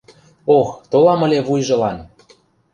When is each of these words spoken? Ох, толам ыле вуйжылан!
Ох, 0.57 0.69
толам 0.91 1.19
ыле 1.25 1.39
вуйжылан! 1.47 1.97